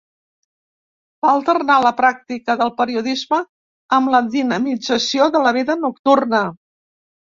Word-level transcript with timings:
Va 1.25 1.33
alternar 1.39 1.75
la 1.87 1.91
pràctica 1.99 2.57
del 2.63 2.73
periodisme 2.81 3.41
amb 4.01 4.15
la 4.17 4.25
dinamització 4.35 5.33
de 5.39 5.47
la 5.49 5.57
vida 5.63 5.81
nocturna. 5.89 6.47